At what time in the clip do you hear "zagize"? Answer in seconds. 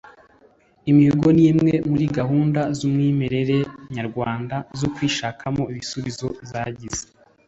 6.49-7.03